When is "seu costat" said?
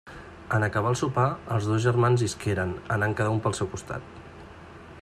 3.59-4.09